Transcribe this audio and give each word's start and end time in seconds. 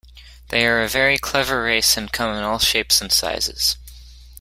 They 0.49 0.65
are 0.65 0.81
a 0.81 0.87
very 0.89 1.19
clever 1.19 1.61
race 1.61 1.95
and 1.95 2.11
come 2.11 2.35
in 2.35 2.43
all 2.43 2.57
shapes 2.57 3.01
and 3.01 3.11
sizes. 3.11 3.77